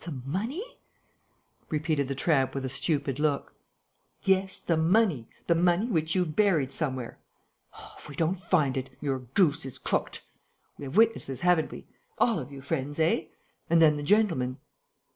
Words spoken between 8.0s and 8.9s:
we don't find it,